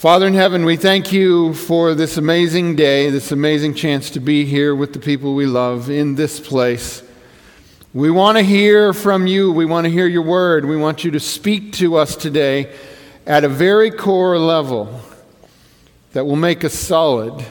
[0.00, 4.46] Father in heaven, we thank you for this amazing day, this amazing chance to be
[4.46, 7.02] here with the people we love in this place.
[7.92, 9.52] We want to hear from you.
[9.52, 10.64] We want to hear your word.
[10.64, 12.74] We want you to speak to us today
[13.26, 15.02] at a very core level
[16.14, 17.44] that will make us solid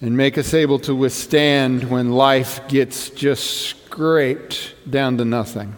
[0.00, 5.76] and make us able to withstand when life gets just scraped down to nothing.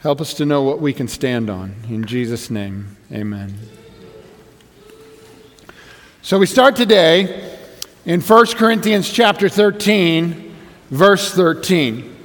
[0.00, 1.74] Help us to know what we can stand on.
[1.90, 3.77] In Jesus' name, amen.
[6.20, 7.56] So we start today
[8.04, 10.54] in 1 Corinthians chapter 13,
[10.90, 12.16] verse 13.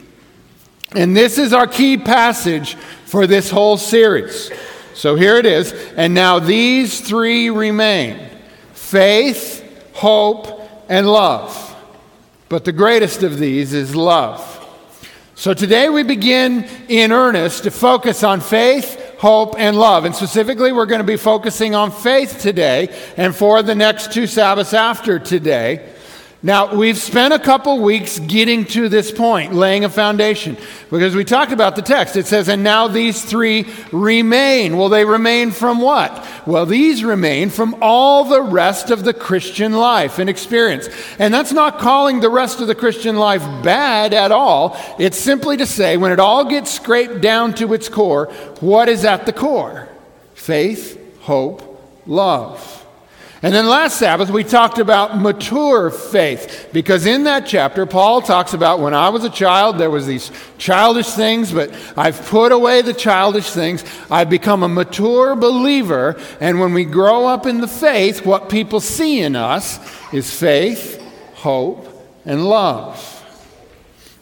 [0.96, 2.74] And this is our key passage
[3.06, 4.52] for this whole series.
[4.96, 5.74] So here it is.
[5.96, 8.20] And now these three remain
[8.74, 9.64] faith,
[9.94, 11.76] hope, and love.
[12.50, 14.50] But the greatest of these is love.
[15.36, 20.04] So today we begin in earnest to focus on faith, hope, and love.
[20.04, 24.27] And specifically, we're going to be focusing on faith today and for the next two
[24.27, 25.93] Sabbaths after today.
[26.46, 30.58] Now, we've spent a couple weeks getting to this point, laying a foundation,
[30.91, 32.18] because we talked about the text.
[32.18, 34.76] It says, and now these three remain.
[34.76, 36.27] Well, they remain from what?
[36.46, 40.90] Well, these remain from all the rest of the Christian life and experience.
[41.18, 44.78] And that's not calling the rest of the Christian life bad at all.
[45.00, 48.26] It's simply to say, when it all gets scraped down to its core,
[48.60, 49.88] what is at the core?
[50.34, 52.73] Faith, hope, love.
[53.44, 58.54] And then last Sabbath, we talked about mature faith, because in that chapter, Paul talks
[58.54, 62.82] about when I was a child, there was these childish things, but I've put away
[62.82, 63.84] the childish things.
[64.09, 66.18] I've become a mature believer.
[66.40, 69.78] And when we grow up in the faith, what people see in us
[70.13, 71.03] is faith,
[71.34, 71.85] hope,
[72.24, 73.09] and love.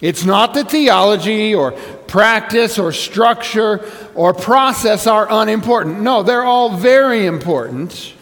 [0.01, 1.73] It's not that theology or
[2.07, 6.01] practice or structure or process are unimportant.
[6.01, 8.15] No, they're all very important.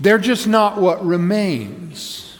[0.00, 2.38] They're just not what remains.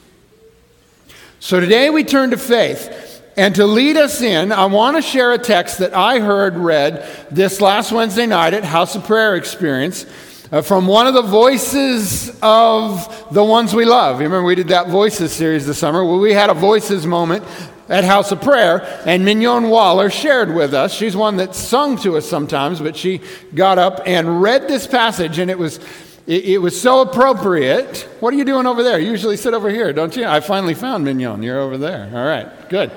[1.40, 3.22] So today we turn to faith.
[3.38, 7.06] And to lead us in, I want to share a text that I heard read
[7.30, 10.06] this last Wednesday night at House of Prayer Experience
[10.50, 14.20] uh, from one of the voices of the ones we love.
[14.20, 16.02] You remember we did that Voices series this summer?
[16.04, 17.44] Well, we had a Voices moment
[17.88, 20.92] at House of Prayer, and Mignon Waller shared with us.
[20.94, 23.20] She's one that sung to us sometimes, but she
[23.54, 25.78] got up and read this passage, and it was
[26.26, 28.08] it, it, was so appropriate.
[28.20, 28.98] What are you doing over there?
[28.98, 30.26] You usually sit over here, don't you?
[30.26, 31.42] I finally found Mignon.
[31.42, 32.10] You're over there.
[32.12, 32.90] All right, good.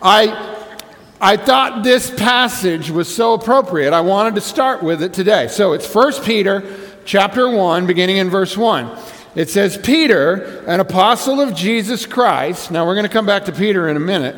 [0.00, 0.66] I,
[1.20, 3.92] I thought this passage was so appropriate.
[3.92, 5.48] I wanted to start with it today.
[5.48, 6.62] So it's 1 Peter
[7.04, 8.96] chapter 1, beginning in verse 1.
[9.34, 12.70] It says, Peter, an apostle of Jesus Christ.
[12.70, 14.36] Now we're going to come back to Peter in a minute.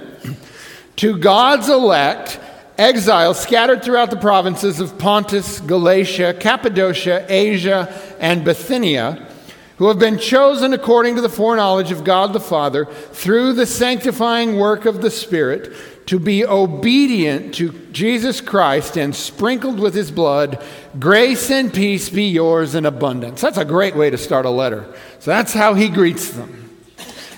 [0.96, 2.40] To God's elect
[2.78, 9.28] exiles scattered throughout the provinces of Pontus, Galatia, Cappadocia, Asia, and Bithynia,
[9.76, 14.56] who have been chosen according to the foreknowledge of God the Father through the sanctifying
[14.56, 15.72] work of the Spirit
[16.06, 20.62] to be obedient to Jesus Christ and sprinkled with his blood,
[20.98, 23.40] grace and peace be yours in abundance.
[23.40, 24.84] That's a great way to start a letter.
[25.18, 26.63] So that's how he greets them.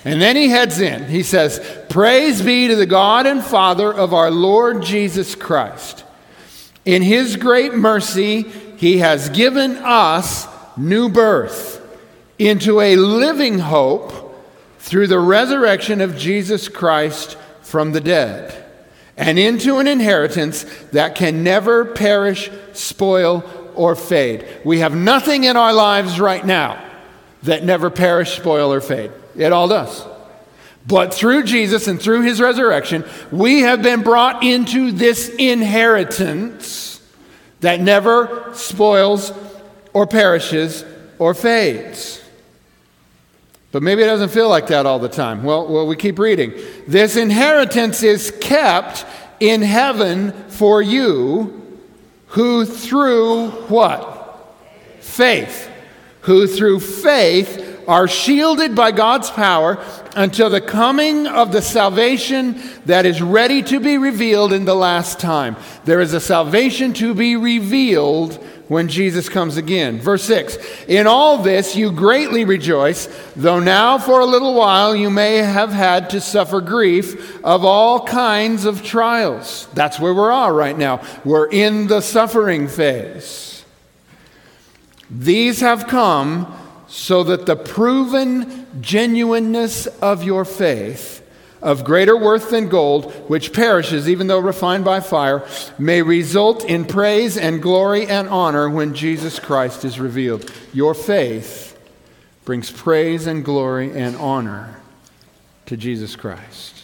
[0.06, 1.06] And then he heads in.
[1.06, 1.58] He says,
[1.88, 6.04] Praise be to the God and Father of our Lord Jesus Christ.
[6.84, 8.42] In his great mercy,
[8.76, 10.46] he has given us
[10.76, 11.84] new birth
[12.38, 14.32] into a living hope
[14.78, 18.64] through the resurrection of Jesus Christ from the dead,
[19.16, 23.42] and into an inheritance that can never perish, spoil,
[23.74, 24.46] or fade.
[24.64, 26.80] We have nothing in our lives right now
[27.42, 29.10] that never perish, spoil, or fade.
[29.36, 30.06] It all does.
[30.86, 37.02] But through Jesus and through his resurrection, we have been brought into this inheritance
[37.60, 39.32] that never spoils
[39.92, 40.84] or perishes
[41.18, 42.22] or fades.
[43.72, 45.42] But maybe it doesn't feel like that all the time.
[45.42, 46.54] Well, well, we keep reading.
[46.86, 49.04] This inheritance is kept
[49.40, 51.62] in heaven for you
[52.28, 54.56] who through what?
[55.00, 55.70] Faith.
[56.22, 59.82] Who through faith are shielded by God's power
[60.14, 65.20] until the coming of the salvation that is ready to be revealed in the last
[65.20, 65.56] time.
[65.84, 69.98] There is a salvation to be revealed when Jesus comes again.
[69.98, 73.06] Verse 6 In all this you greatly rejoice,
[73.36, 78.04] though now for a little while you may have had to suffer grief of all
[78.04, 79.68] kinds of trials.
[79.74, 81.02] That's where we are right now.
[81.24, 83.64] We're in the suffering phase.
[85.08, 86.52] These have come
[86.88, 91.22] so that the proven genuineness of your faith,
[91.62, 95.46] of greater worth than gold, which perishes even though refined by fire,
[95.78, 100.52] may result in praise and glory and honor when Jesus Christ is revealed.
[100.72, 101.76] Your faith
[102.44, 104.80] brings praise and glory and honor
[105.66, 106.74] to Jesus Christ.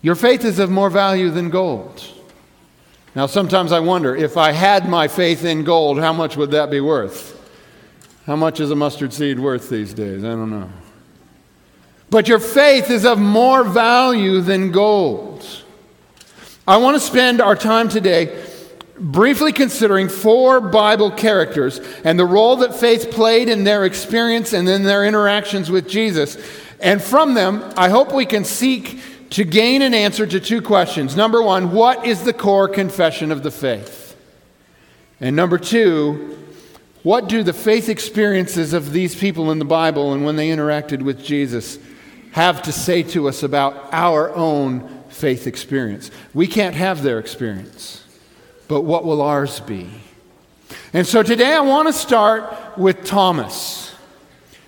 [0.00, 2.04] Your faith is of more value than gold.
[3.16, 6.70] Now, sometimes I wonder if I had my faith in gold, how much would that
[6.70, 7.35] be worth?
[8.26, 10.24] How much is a mustard seed worth these days?
[10.24, 10.68] I don't know.
[12.10, 15.46] But your faith is of more value than gold.
[16.66, 18.44] I want to spend our time today
[18.98, 24.68] briefly considering four Bible characters and the role that faith played in their experience and
[24.68, 26.36] in their interactions with Jesus.
[26.80, 29.00] And from them, I hope we can seek
[29.30, 31.14] to gain an answer to two questions.
[31.14, 34.16] Number one, what is the core confession of the faith?
[35.20, 36.45] And number two,
[37.06, 41.02] what do the faith experiences of these people in the Bible and when they interacted
[41.02, 41.78] with Jesus
[42.32, 46.10] have to say to us about our own faith experience.
[46.34, 48.02] We can't have their experience,
[48.66, 49.88] but what will ours be?
[50.92, 53.85] And so today I want to start with Thomas.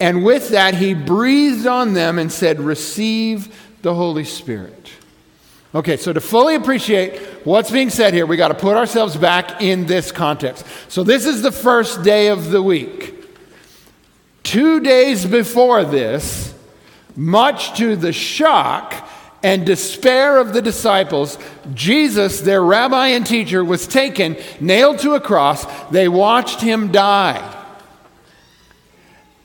[0.00, 4.90] And with that, he breathed on them and said, Receive the Holy Spirit.
[5.74, 9.60] Okay, so to fully appreciate what's being said here, we got to put ourselves back
[9.60, 10.64] in this context.
[10.88, 13.12] So this is the first day of the week.
[14.44, 16.54] Two days before this,
[17.16, 19.08] much to the shock
[19.42, 21.38] and despair of the disciples,
[21.74, 25.66] Jesus, their rabbi and teacher, was taken, nailed to a cross.
[25.90, 27.63] They watched him die.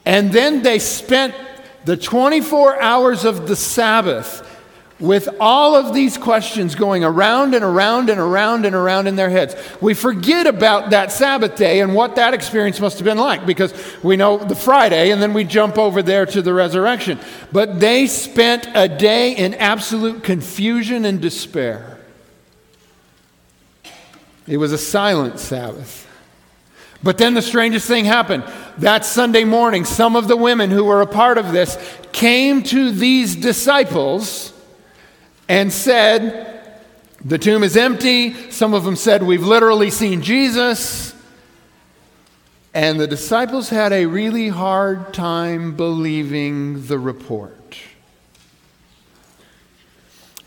[0.09, 1.35] And then they spent
[1.85, 4.43] the 24 hours of the Sabbath
[4.99, 9.29] with all of these questions going around and around and around and around in their
[9.29, 9.55] heads.
[9.79, 13.71] We forget about that Sabbath day and what that experience must have been like because
[14.01, 17.19] we know the Friday and then we jump over there to the resurrection.
[17.51, 21.99] But they spent a day in absolute confusion and despair.
[24.47, 26.08] It was a silent Sabbath.
[27.01, 28.43] But then the strangest thing happened.
[28.79, 31.77] That Sunday morning, some of the women who were a part of this
[32.11, 34.53] came to these disciples
[35.47, 36.75] and said,
[37.23, 38.51] The tomb is empty.
[38.51, 41.15] Some of them said, We've literally seen Jesus.
[42.73, 47.77] And the disciples had a really hard time believing the report.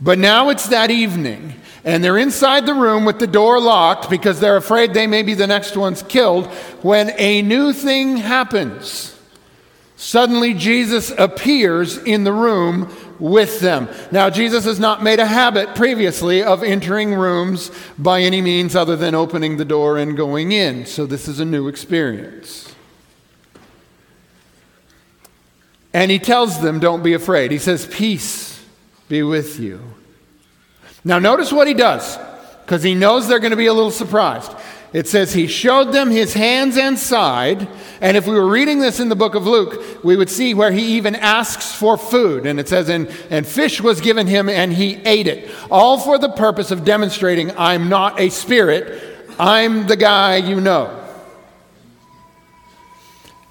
[0.02, 1.54] But now it's that evening,
[1.84, 5.34] and they're inside the room with the door locked because they're afraid they may be
[5.34, 6.46] the next ones killed
[6.82, 9.16] when a new thing happens.
[9.94, 13.88] Suddenly, Jesus appears in the room with them.
[14.10, 18.96] Now, Jesus has not made a habit previously of entering rooms by any means other
[18.96, 20.84] than opening the door and going in.
[20.86, 22.74] So, this is a new experience.
[25.94, 27.52] And he tells them, Don't be afraid.
[27.52, 28.51] He says, Peace
[29.12, 29.78] be with you.
[31.04, 32.18] Now, notice what he does,
[32.64, 34.50] because he knows they're going to be a little surprised.
[34.94, 37.68] It says he showed them his hands and side.
[38.00, 40.72] And if we were reading this in the book of Luke, we would see where
[40.72, 42.46] he even asks for food.
[42.46, 45.50] And it says, and, and fish was given him and he ate it.
[45.70, 51.01] All for the purpose of demonstrating I'm not a spirit, I'm the guy you know.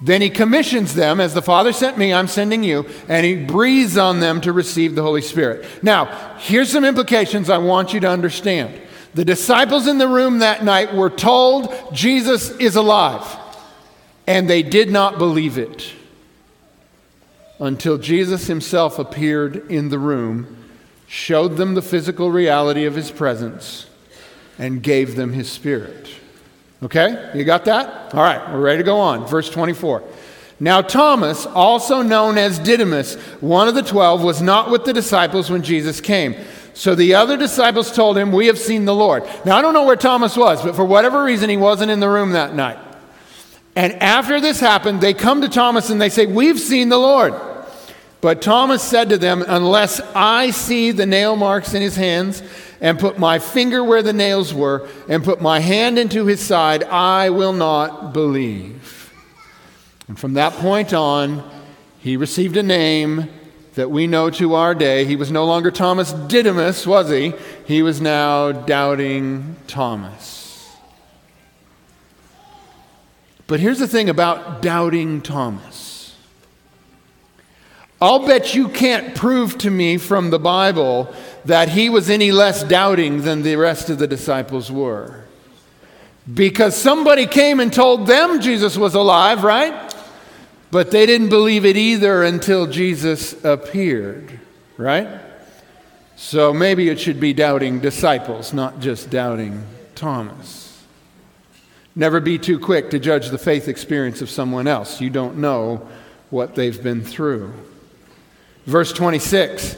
[0.04, 3.96] Then he commissions them, as the Father sent me, I'm sending you, and he breathes
[3.96, 5.64] on them to receive the Holy Spirit.
[5.80, 8.80] Now, here's some implications I want you to understand.
[9.14, 13.24] The disciples in the room that night were told Jesus is alive,
[14.26, 15.92] and they did not believe it
[17.60, 20.56] until Jesus himself appeared in the room,
[21.06, 23.86] showed them the physical reality of his presence,
[24.58, 26.08] and gave them his spirit.
[26.82, 27.30] Okay?
[27.34, 28.14] You got that?
[28.14, 29.26] All right, we're ready to go on.
[29.26, 30.02] Verse 24.
[30.58, 35.50] Now, Thomas, also known as Didymus, one of the twelve, was not with the disciples
[35.50, 36.36] when Jesus came.
[36.72, 39.24] So the other disciples told him, We have seen the Lord.
[39.44, 42.08] Now, I don't know where Thomas was, but for whatever reason, he wasn't in the
[42.08, 42.78] room that night.
[43.74, 47.34] And after this happened, they come to Thomas and they say, We've seen the Lord.
[48.22, 52.40] But Thomas said to them, Unless I see the nail marks in his hands,
[52.80, 56.84] and put my finger where the nails were, and put my hand into his side,
[56.84, 59.12] I will not believe.
[60.06, 61.42] And from that point on,
[61.98, 63.28] he received a name
[63.74, 65.04] that we know to our day.
[65.04, 67.32] He was no longer Thomas Didymus, was he?
[67.66, 70.70] He was now doubting Thomas.
[73.48, 75.91] But here's the thing about doubting Thomas.
[78.02, 82.64] I'll bet you can't prove to me from the Bible that he was any less
[82.64, 85.22] doubting than the rest of the disciples were.
[86.34, 89.94] Because somebody came and told them Jesus was alive, right?
[90.72, 94.36] But they didn't believe it either until Jesus appeared,
[94.76, 95.20] right?
[96.16, 100.84] So maybe it should be doubting disciples, not just doubting Thomas.
[101.94, 105.00] Never be too quick to judge the faith experience of someone else.
[105.00, 105.86] You don't know
[106.30, 107.52] what they've been through.
[108.66, 109.76] Verse 26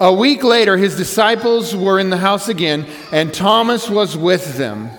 [0.00, 4.90] A week later, his disciples were in the house again, and Thomas was with them.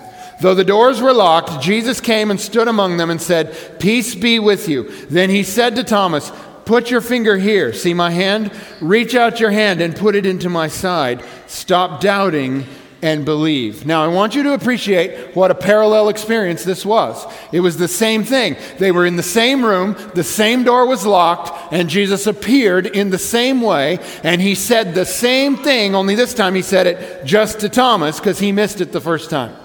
[0.42, 4.38] Though the doors were locked, Jesus came and stood among them and said, Peace be
[4.40, 4.90] with you.
[5.08, 6.32] Then he said to Thomas,
[6.66, 7.74] Put your finger here.
[7.74, 8.52] See my hand?
[8.82, 11.24] Reach out your hand and put it into my side.
[11.48, 12.66] Stop doubting
[13.06, 13.86] and believe.
[13.86, 17.24] Now, I want you to appreciate what a parallel experience this was.
[17.52, 18.56] It was the same thing.
[18.80, 23.12] They were in the same room, the same door was locked, and Jesus appeared in
[23.12, 27.26] the same way, and he said the same thing, only this time he said it
[27.28, 29.56] just to Thomas because he missed it the first time.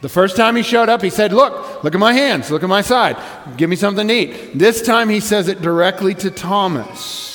[0.00, 2.68] The first time he showed up, he said, Look, look at my hands, look at
[2.68, 3.16] my side,
[3.56, 4.56] give me something to eat.
[4.56, 7.31] This time he says it directly to Thomas.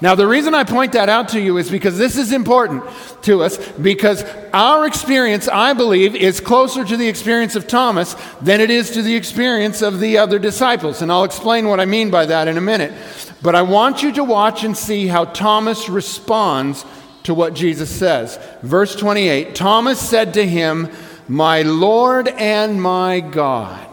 [0.00, 2.84] Now, the reason I point that out to you is because this is important
[3.22, 8.60] to us, because our experience, I believe, is closer to the experience of Thomas than
[8.60, 11.00] it is to the experience of the other disciples.
[11.00, 12.92] And I'll explain what I mean by that in a minute.
[13.40, 16.84] But I want you to watch and see how Thomas responds
[17.22, 18.38] to what Jesus says.
[18.62, 20.90] Verse 28 Thomas said to him,
[21.28, 23.88] my Lord and my God.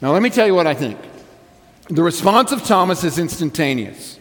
[0.00, 0.98] Now, let me tell you what I think.
[1.88, 4.18] The response of Thomas is instantaneous.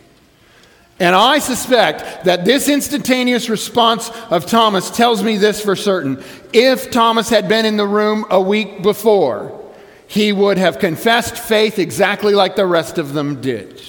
[1.00, 6.24] And I suspect that this instantaneous response of Thomas tells me this for certain.
[6.54, 9.62] If Thomas had been in the room a week before,
[10.08, 13.82] he would have confessed faith exactly like the rest of them did.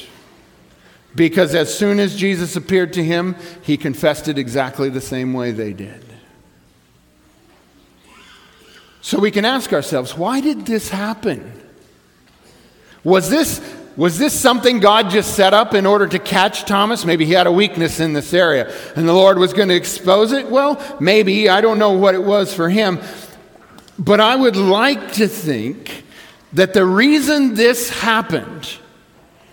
[1.14, 5.52] Because as soon as Jesus appeared to him, he confessed it exactly the same way
[5.52, 6.04] they did.
[9.00, 11.52] So we can ask ourselves, why did this happen?
[13.06, 13.60] Was this,
[13.96, 17.04] was this something God just set up in order to catch Thomas?
[17.04, 20.32] Maybe he had a weakness in this area and the Lord was going to expose
[20.32, 20.50] it?
[20.50, 21.48] Well, maybe.
[21.48, 22.98] I don't know what it was for him.
[23.96, 26.02] But I would like to think
[26.54, 28.76] that the reason this happened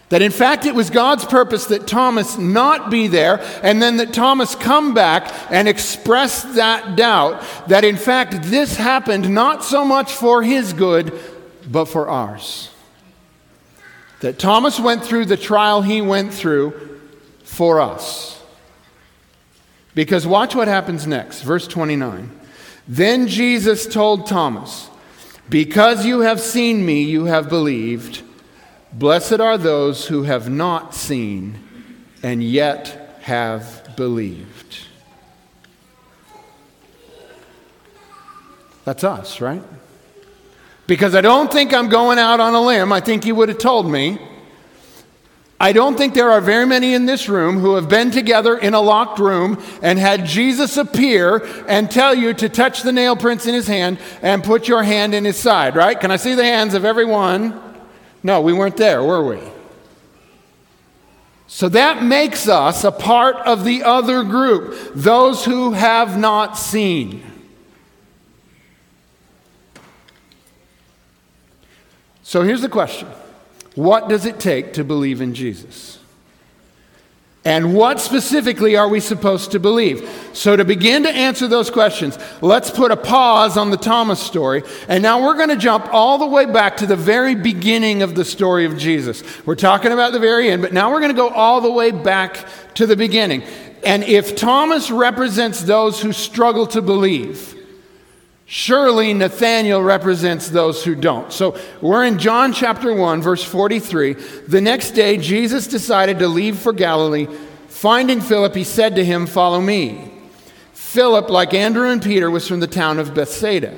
[0.10, 4.14] that in fact it was God's purpose that Thomas not be there, and then that
[4.14, 10.12] Thomas come back and express that doubt, that in fact this happened not so much
[10.12, 11.20] for his good,
[11.70, 12.73] but for ours.
[14.24, 17.02] That Thomas went through the trial he went through
[17.44, 18.42] for us.
[19.94, 22.32] Because watch what happens next, verse 29.
[22.88, 24.90] Then Jesus told Thomas,
[25.50, 28.22] Because you have seen me, you have believed.
[28.94, 31.60] Blessed are those who have not seen
[32.24, 34.88] and yet have believed.
[38.86, 39.64] That's us, right?
[40.86, 42.92] Because I don't think I'm going out on a limb.
[42.92, 44.20] I think you would have told me.
[45.60, 48.74] I don't think there are very many in this room who have been together in
[48.74, 51.38] a locked room and had Jesus appear
[51.70, 55.16] and tell you to touch the nail prints in his hand and put your hand
[55.16, 55.98] in his side, right?
[55.98, 57.58] Can I see the hands of everyone?
[58.24, 59.40] No, we weren't there, were we?
[61.48, 67.24] So that makes us a part of the other group, those who have not seen.
[72.34, 73.08] So here's the question
[73.76, 76.00] What does it take to believe in Jesus?
[77.46, 80.10] And what specifically are we supposed to believe?
[80.34, 84.64] So, to begin to answer those questions, let's put a pause on the Thomas story.
[84.88, 88.16] And now we're going to jump all the way back to the very beginning of
[88.16, 89.22] the story of Jesus.
[89.46, 91.92] We're talking about the very end, but now we're going to go all the way
[91.92, 93.44] back to the beginning.
[93.86, 97.63] And if Thomas represents those who struggle to believe,
[98.54, 101.34] surely Nathanael represents those who don't.
[101.34, 104.14] So we're in John chapter 1, verse 43.
[104.48, 107.26] The next day, Jesus decided to leave for Galilee.
[107.68, 110.14] Finding Philip, he said to him, Follow me.
[110.74, 113.74] Philip, like Andrew and Peter, was from the town of Bethsaida.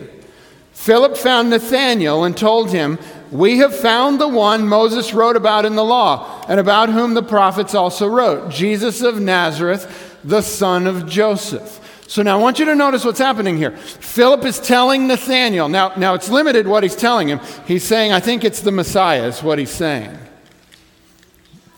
[0.73, 2.99] Philip found Nathanael and told him,
[3.31, 7.23] We have found the one Moses wrote about in the law, and about whom the
[7.23, 11.79] prophets also wrote, Jesus of Nazareth, the son of Joseph.
[12.07, 13.71] So now I want you to notice what's happening here.
[13.71, 15.69] Philip is telling Nathanael.
[15.69, 17.39] Now, now it's limited what he's telling him.
[17.65, 20.15] He's saying, I think it's the Messiah, is what he's saying.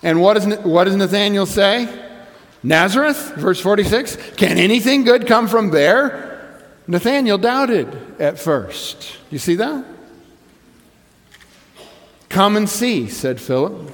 [0.04, 1.88] And what, is, what does Nathanael say?
[2.62, 4.18] Nazareth, verse 46.
[4.36, 6.28] Can anything good come from there?
[6.88, 7.88] Nathanael doubted
[8.20, 9.18] at first.
[9.30, 9.86] You see that?
[12.30, 13.94] Come and see, said Philip.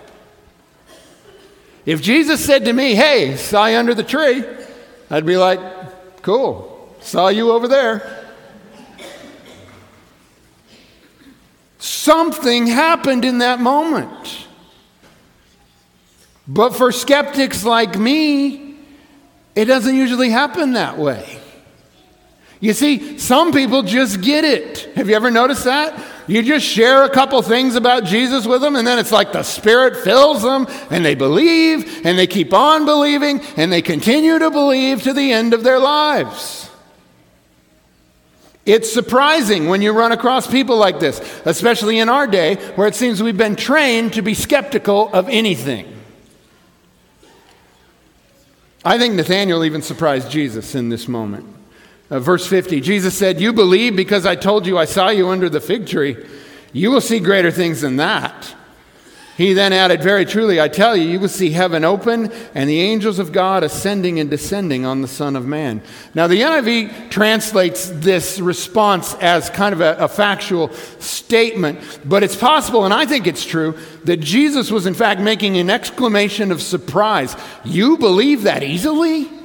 [1.85, 4.43] If Jesus said to me, Hey, saw you under the tree,
[5.09, 5.59] I'd be like,
[6.21, 8.17] Cool, saw you over there.
[11.79, 14.47] Something happened in that moment.
[16.47, 18.75] But for skeptics like me,
[19.55, 21.39] it doesn't usually happen that way.
[22.59, 24.91] You see, some people just get it.
[24.95, 25.99] Have you ever noticed that?
[26.31, 29.43] You just share a couple things about Jesus with them, and then it's like the
[29.43, 34.49] Spirit fills them, and they believe, and they keep on believing, and they continue to
[34.49, 36.69] believe to the end of their lives.
[38.65, 42.95] It's surprising when you run across people like this, especially in our day where it
[42.95, 45.93] seems we've been trained to be skeptical of anything.
[48.85, 51.60] I think Nathanael even surprised Jesus in this moment.
[52.11, 55.49] Uh, verse 50 Jesus said, You believe because I told you I saw you under
[55.49, 56.17] the fig tree.
[56.73, 58.55] You will see greater things than that.
[59.37, 62.81] He then added, Very truly, I tell you, you will see heaven open and the
[62.81, 65.81] angels of God ascending and descending on the Son of Man.
[66.13, 72.35] Now, the NIV translates this response as kind of a, a, factual statement, but it's
[72.35, 76.61] possible, and I think it's true, that Jesus was in fact making an exclamation of
[76.61, 77.35] surprise.
[77.63, 79.40] You believe that easily?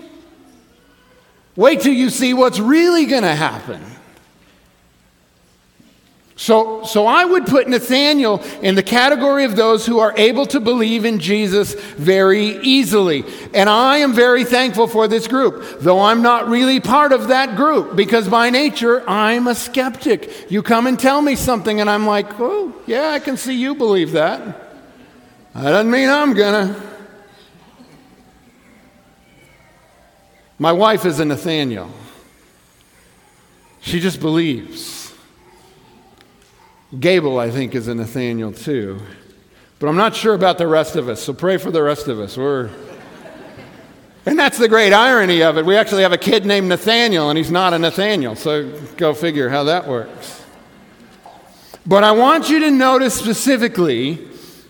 [1.57, 3.83] Wait till you see what's really going to happen.
[6.39, 10.61] So, so I would put Nathanael in the category of those who are able to
[10.61, 13.25] believe in Jesus very easily.
[13.55, 17.57] And I am very thankful for this group, though I'm not really part of that
[17.57, 20.51] group because by nature I'm a skeptic.
[20.51, 23.75] You come and tell me something, and I'm like, oh, yeah, I can see you
[23.75, 24.43] believe that.
[25.55, 26.96] That doesn't mean I'm gonna.
[30.59, 31.91] My wife is a Nathaniel.
[33.81, 35.13] She just believes.
[36.99, 39.01] Gable, I think, is a Nathaniel too.
[39.79, 42.19] But I'm not sure about the rest of us, so pray for the rest of
[42.19, 42.39] us.
[42.39, 42.71] We're
[44.27, 45.67] and that's the great irony of it.
[45.67, 49.51] We actually have a kid named Nathaniel, and he's not a Nathaniel, so go figure
[49.51, 50.43] how that works.
[51.85, 54.27] But I want you to notice specifically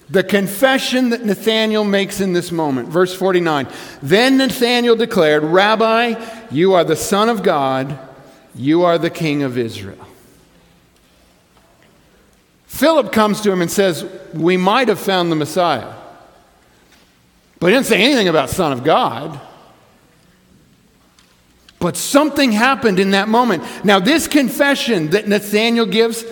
[0.08, 2.88] the confession that Nathanael makes in this moment.
[2.88, 3.66] Verse 49
[4.02, 6.14] Then Nathanael declared, Rabbi,
[6.50, 7.98] you are the Son of God,
[8.54, 9.98] you are the King of Israel.
[12.66, 15.94] Philip comes to him and says, We might have found the Messiah.
[17.58, 19.40] But he didn't say anything about Son of God.
[21.78, 23.62] But something happened in that moment.
[23.84, 26.24] Now, this confession that Nathanael gives,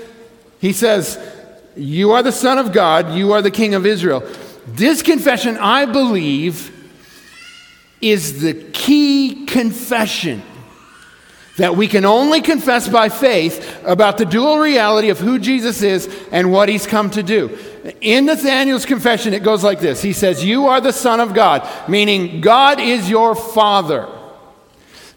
[0.58, 1.18] he says,
[1.76, 4.22] you are the Son of God, you are the King of Israel.
[4.66, 6.70] This confession, I believe,
[8.00, 10.42] is the key confession
[11.56, 16.08] that we can only confess by faith about the dual reality of who Jesus is
[16.32, 17.56] and what he's come to do.
[18.00, 21.68] In Nathanael's confession, it goes like this He says, You are the Son of God,
[21.88, 24.08] meaning God is your Father.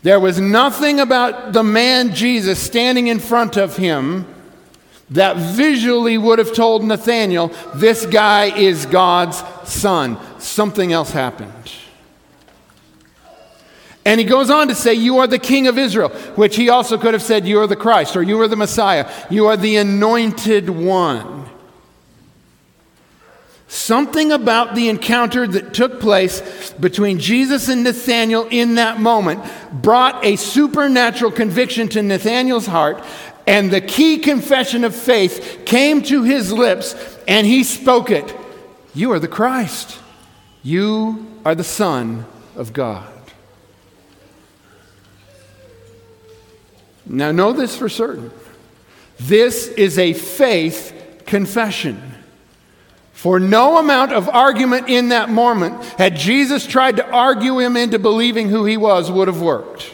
[0.04, 4.28] There was nothing about the man Jesus standing in front of him
[5.12, 10.17] that visually would have told Nathanael, this guy is God's son.
[10.39, 11.54] Something else happened.
[14.08, 16.98] And he goes on to say, You are the king of Israel, which he also
[16.98, 19.12] could have said, You are the Christ, or You are the Messiah.
[19.30, 21.46] You are the anointed one.
[23.70, 29.43] Something about the encounter that took place between Jesus and Nathanael in that moment
[29.74, 33.04] brought a supernatural conviction to Nathanael's heart
[33.47, 36.93] and the key confession of faith came to his lips,
[37.27, 38.36] and he spoke it
[38.93, 39.97] You are the Christ.
[40.62, 42.25] You are the Son
[42.57, 43.13] of God.
[47.05, 48.31] Now, know this for certain.
[49.17, 52.01] This is a faith confession.
[53.13, 57.97] For no amount of argument in that moment, had Jesus tried to argue him into
[57.97, 59.91] believing who he was, would have worked.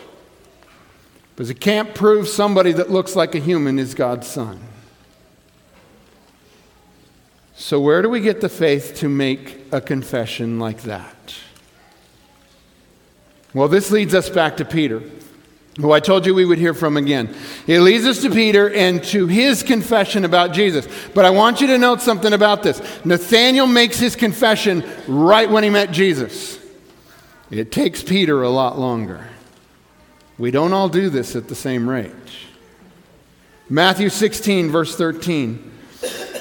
[1.35, 4.59] Because it can't prove somebody that looks like a human is God's son.
[7.55, 11.35] So, where do we get the faith to make a confession like that?
[13.53, 15.01] Well, this leads us back to Peter,
[15.77, 17.35] who I told you we would hear from again.
[17.67, 20.87] It leads us to Peter and to his confession about Jesus.
[21.13, 22.79] But I want you to note something about this.
[23.05, 26.59] Nathanael makes his confession right when he met Jesus.
[27.51, 29.27] It takes Peter a lot longer.
[30.43, 32.11] We don't all do this at the same rate.
[33.69, 35.71] Matthew 16, verse 13.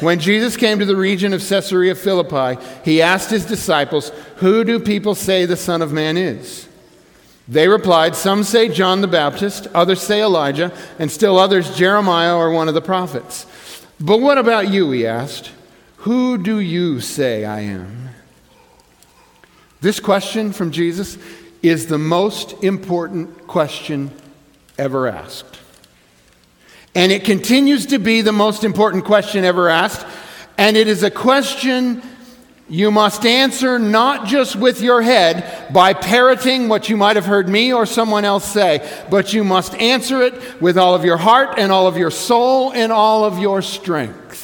[0.01, 4.81] When Jesus came to the region of Caesarea Philippi, he asked his disciples, Who do
[4.81, 6.69] people say the Son of Man is?
[7.47, 12.51] They replied, Some say John the Baptist, others say Elijah, and still others Jeremiah or
[12.51, 13.47] one of the prophets.
[14.01, 14.91] But what about you?
[14.91, 15.53] He asked.
[15.99, 18.09] Who do you say I am?
[19.81, 21.19] This question from Jesus
[21.63, 24.11] is the most important question
[24.79, 25.59] ever asked.
[26.95, 30.07] And it continues to be the most important question ever asked.
[30.59, 32.03] And it is a question
[32.69, 37.49] you must answer not just with your head by parroting what you might have heard
[37.49, 41.59] me or someone else say, but you must answer it with all of your heart
[41.59, 44.42] and all of your soul and all of your strength.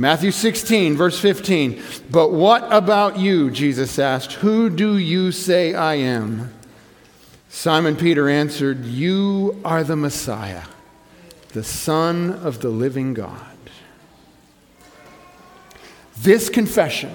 [0.00, 1.82] Matthew 16, verse 15.
[2.08, 3.50] But what about you?
[3.50, 4.34] Jesus asked.
[4.34, 6.54] Who do you say I am?
[7.48, 10.62] Simon Peter answered, You are the Messiah,
[11.48, 13.40] the Son of the living God.
[16.20, 17.10] This confession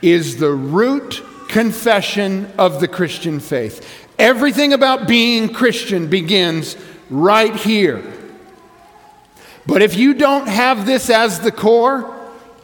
[0.00, 4.06] is the root confession of the Christian faith.
[4.18, 6.78] Everything about being Christian begins
[7.10, 8.15] right here.
[9.66, 12.14] But if you don't have this as the core,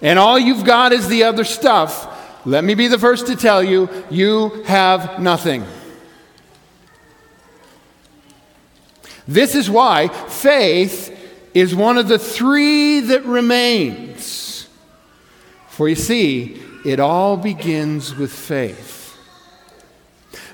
[0.00, 2.08] and all you've got is the other stuff,
[2.44, 5.64] let me be the first to tell you, you have nothing.
[9.28, 11.18] This is why faith
[11.54, 14.68] is one of the three that remains.
[15.68, 19.16] For you see, it all begins with faith.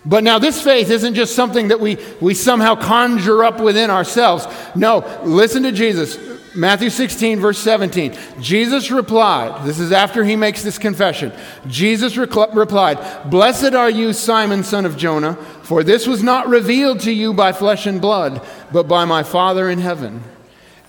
[0.05, 4.47] But now, this faith isn't just something that we, we somehow conjure up within ourselves.
[4.75, 6.17] No, listen to Jesus.
[6.55, 8.17] Matthew 16, verse 17.
[8.41, 11.33] Jesus replied, This is after he makes this confession.
[11.67, 17.13] Jesus replied, Blessed are you, Simon, son of Jonah, for this was not revealed to
[17.13, 20.23] you by flesh and blood, but by my Father in heaven.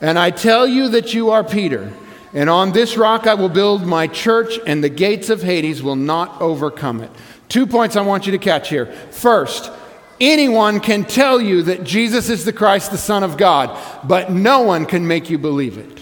[0.02, 1.92] And I tell you that you are Peter.
[2.34, 5.96] And on this rock I will build my church, and the gates of Hades will
[5.96, 7.12] not overcome it.
[7.50, 8.86] Two points I want you to catch here.
[8.86, 9.72] First,
[10.20, 13.78] anyone can tell you that Jesus is the Christ, the Son of God,
[14.08, 16.00] but no one can make you believe it.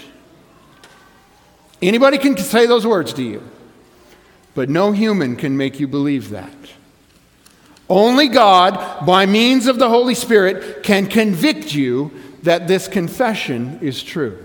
[1.82, 3.44] Anybody can say those words to you,
[4.56, 6.54] but no human can make you believe that.
[7.90, 12.12] Only God, by means of the Holy Spirit, can convict you
[12.44, 14.44] that this confession is true.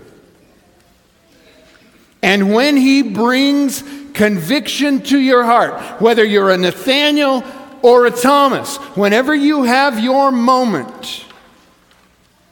[2.21, 3.83] And when he brings
[4.13, 7.43] conviction to your heart, whether you're a Nathaniel
[7.83, 11.25] or a Thomas, whenever you have your moment,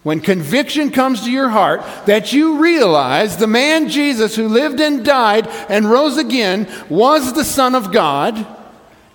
[0.03, 5.05] when conviction comes to your heart, that you realize the man Jesus who lived and
[5.05, 8.45] died and rose again was the Son of God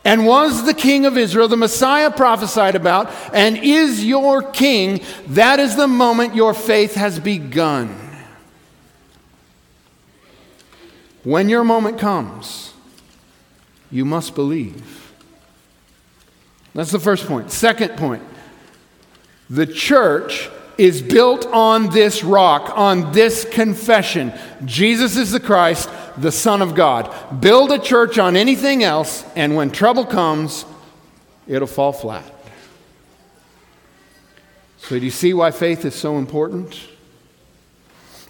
[0.05, 5.59] and was the King of Israel, the Messiah prophesied about, and is your King, that
[5.59, 7.89] is the moment your faith has begun.
[11.25, 12.73] When your moment comes,
[13.91, 15.06] you must believe.
[16.77, 17.51] That's the first point.
[17.51, 18.23] Second point
[19.49, 24.33] the church is built on this rock, on this confession.
[24.67, 27.41] Jesus is the Christ, the Son of God.
[27.41, 30.67] Build a church on anything else, and when trouble comes,
[31.47, 32.31] it'll fall flat.
[34.77, 36.79] So, do you see why faith is so important?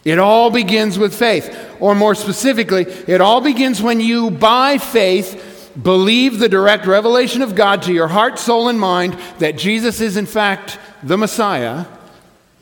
[0.05, 1.75] It all begins with faith.
[1.81, 5.46] Or more specifically, it all begins when you, by faith,
[5.81, 10.17] believe the direct revelation of God to your heart, soul, and mind that Jesus is,
[10.17, 11.87] in fact, the Messiah,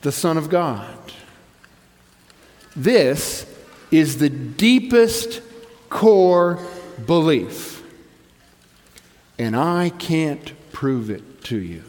[0.02, 0.90] the Son of God.
[2.76, 3.46] This
[3.90, 5.40] is the deepest
[5.88, 6.58] core
[7.06, 7.82] belief.
[9.38, 11.84] And I can't prove it to you.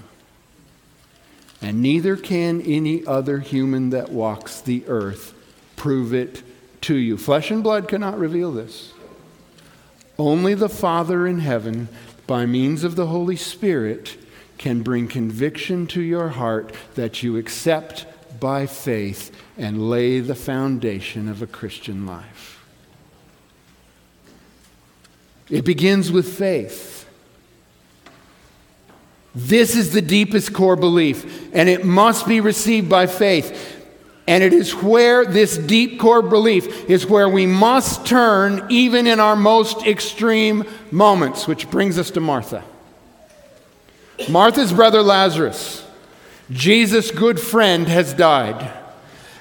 [1.61, 5.33] And neither can any other human that walks the earth
[5.75, 6.43] prove it
[6.81, 7.17] to you.
[7.17, 8.93] Flesh and blood cannot reveal this.
[10.17, 11.89] Only the Father in heaven,
[12.27, 14.17] by means of the Holy Spirit,
[14.57, 18.05] can bring conviction to your heart that you accept
[18.39, 22.63] by faith and lay the foundation of a Christian life.
[25.49, 27.07] It begins with faith.
[29.35, 33.74] This is the deepest core belief, and it must be received by faith.
[34.27, 39.19] And it is where this deep core belief is where we must turn even in
[39.19, 42.63] our most extreme moments, which brings us to Martha.
[44.29, 45.85] Martha's brother Lazarus,
[46.49, 48.73] Jesus' good friend, has died.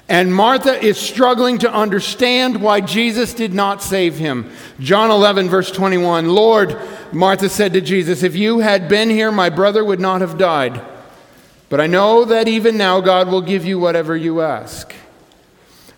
[0.07, 4.51] And Martha is struggling to understand why Jesus did not save him.
[4.79, 6.79] John 11, verse 21 Lord,
[7.11, 10.79] Martha said to Jesus, If you had been here, my brother would not have died.
[11.69, 14.93] But I know that even now God will give you whatever you ask.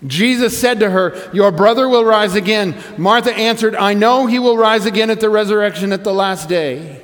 [0.06, 2.76] Jesus said to her, Your brother will rise again.
[2.98, 7.02] Martha answered, I know he will rise again at the resurrection at the last day.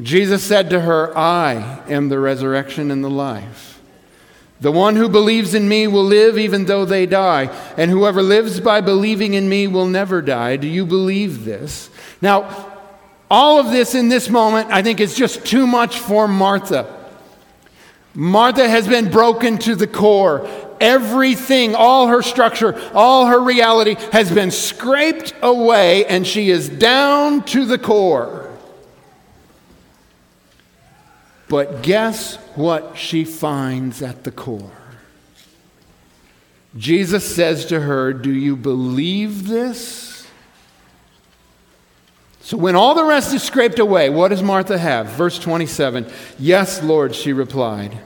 [0.00, 3.80] Jesus said to her, I am the resurrection and the life.
[4.60, 8.60] The one who believes in me will live even though they die, and whoever lives
[8.60, 10.56] by believing in me will never die.
[10.56, 11.90] Do you believe this?
[12.20, 12.72] Now,
[13.30, 16.92] all of this in this moment, I think, is just too much for Martha.
[18.16, 20.48] Martha has been broken to the core.
[20.80, 27.42] Everything, all her structure, all her reality has been scraped away, and she is down
[27.44, 28.50] to the core.
[31.48, 34.72] But guess what she finds at the core?
[36.76, 40.15] Jesus says to her, Do you believe this?
[42.46, 45.08] So, when all the rest is scraped away, what does Martha have?
[45.08, 46.06] Verse 27
[46.38, 47.98] Yes, Lord, she replied.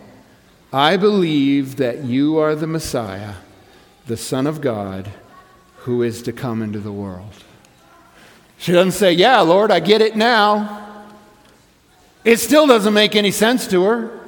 [0.72, 3.34] I believe that you are the Messiah,
[4.06, 5.10] the Son of God,
[5.80, 7.34] who is to come into the world.
[8.56, 11.04] She doesn't say, Yeah, Lord, I get it now.
[12.24, 14.20] It still doesn't make any sense to her.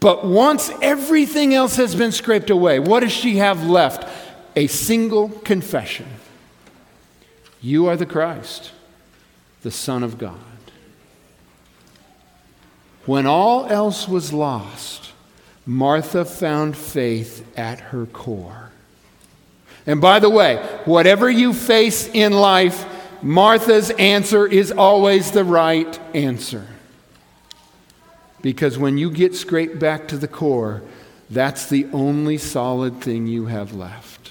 [0.00, 4.08] But once everything else has been scraped away, what does she have left?
[4.56, 6.06] A single confession
[7.64, 8.72] You are the Christ,
[9.62, 10.36] the Son of God.
[13.06, 15.12] When all else was lost,
[15.64, 18.70] Martha found faith at her core.
[19.86, 22.84] And by the way, whatever you face in life,
[23.22, 26.66] Martha's answer is always the right answer.
[28.42, 30.82] Because when you get scraped back to the core,
[31.30, 34.23] that's the only solid thing you have left.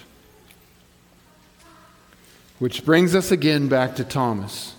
[2.64, 4.74] Which brings us again back to Thomas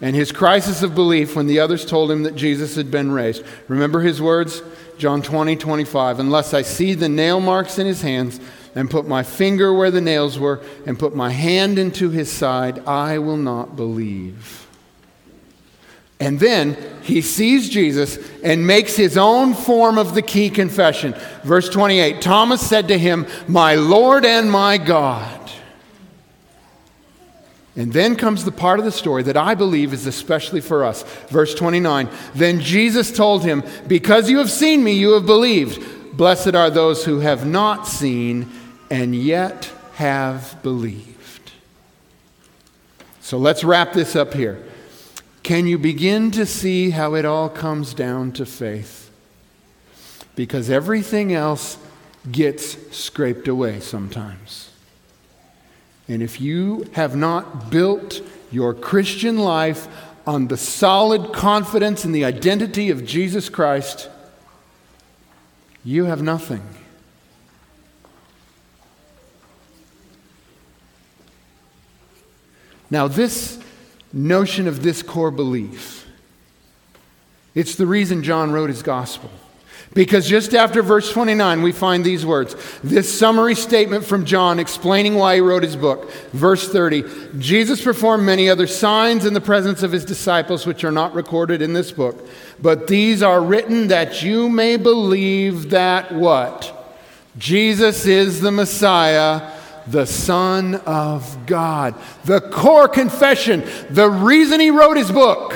[0.00, 3.44] and his crisis of belief when the others told him that Jesus had been raised.
[3.68, 4.62] Remember his words?
[4.98, 6.18] John 20, 25.
[6.18, 8.40] Unless I see the nail marks in his hands
[8.74, 12.84] and put my finger where the nails were and put my hand into his side,
[12.84, 14.66] I will not believe.
[16.18, 21.14] And then he sees Jesus and makes his own form of the key confession.
[21.44, 25.43] Verse 28 Thomas said to him, My Lord and my God.
[27.76, 31.02] And then comes the part of the story that I believe is especially for us.
[31.28, 36.16] Verse 29 Then Jesus told him, Because you have seen me, you have believed.
[36.16, 38.48] Blessed are those who have not seen
[38.90, 41.52] and yet have believed.
[43.20, 44.62] So let's wrap this up here.
[45.42, 49.10] Can you begin to see how it all comes down to faith?
[50.36, 51.76] Because everything else
[52.30, 54.70] gets scraped away sometimes.
[56.08, 58.20] And if you have not built
[58.52, 59.88] your Christian life
[60.26, 64.08] on the solid confidence in the identity of Jesus Christ,
[65.84, 66.62] you have nothing.
[72.90, 73.58] Now, this
[74.12, 76.06] notion of this core belief,
[77.54, 79.30] it's the reason John wrote his gospel.
[79.94, 85.14] Because just after verse 29, we find these words this summary statement from John explaining
[85.14, 86.10] why he wrote his book.
[86.32, 90.90] Verse 30 Jesus performed many other signs in the presence of his disciples, which are
[90.90, 92.28] not recorded in this book.
[92.60, 96.72] But these are written that you may believe that what?
[97.38, 99.52] Jesus is the Messiah,
[99.86, 101.94] the Son of God.
[102.24, 105.54] The core confession, the reason he wrote his book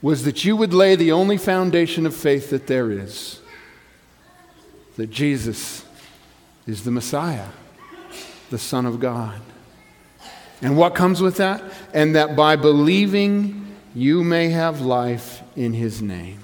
[0.00, 3.40] was that you would lay the only foundation of faith that there is
[4.96, 5.84] that Jesus
[6.66, 7.46] is the Messiah,
[8.50, 9.40] the Son of God.
[10.60, 11.62] And what comes with that?
[11.94, 16.40] And that by believing, you may have life in His name.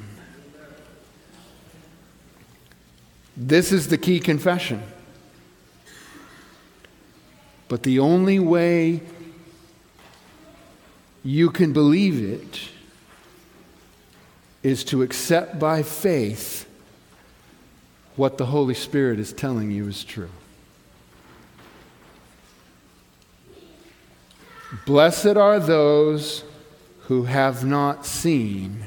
[3.36, 4.80] This is the key confession.
[7.66, 9.00] But the only way
[11.24, 12.68] you can believe it
[14.64, 16.66] is to accept by faith
[18.16, 20.30] what the Holy Spirit is telling you is true.
[24.86, 26.44] Blessed are those
[27.02, 28.84] who have not seen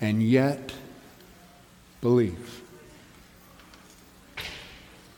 [0.00, 0.72] and yet
[2.00, 2.62] believe.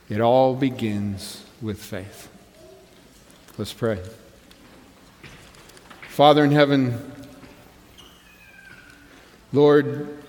[0.09, 2.29] It all begins with faith.
[3.57, 4.01] Let's pray.
[6.09, 7.18] Father in heaven,
[9.53, 10.23] Lord,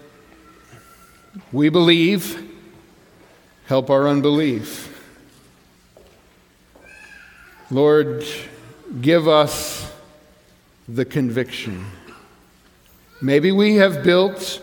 [1.51, 2.49] we believe,
[3.65, 4.85] help our unbelief.
[7.69, 8.25] Lord,
[9.01, 9.91] give us
[10.87, 11.85] the conviction.
[13.21, 14.61] Maybe we have built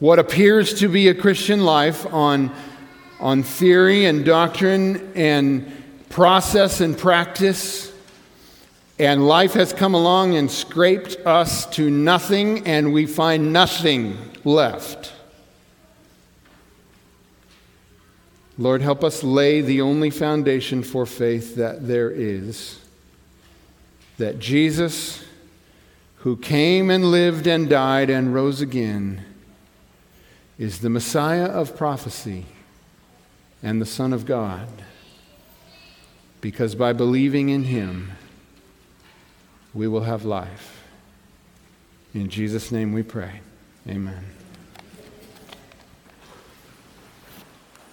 [0.00, 2.50] what appears to be a Christian life on,
[3.20, 5.72] on theory and doctrine and
[6.08, 7.91] process and practice,
[9.02, 15.12] and life has come along and scraped us to nothing, and we find nothing left.
[18.56, 22.78] Lord, help us lay the only foundation for faith that there is
[24.18, 25.24] that Jesus,
[26.18, 29.24] who came and lived and died and rose again,
[30.60, 32.46] is the Messiah of prophecy
[33.64, 34.68] and the Son of God.
[36.40, 38.12] Because by believing in him,
[39.74, 40.84] we will have life.
[42.14, 43.40] In Jesus' name we pray.
[43.88, 44.41] Amen.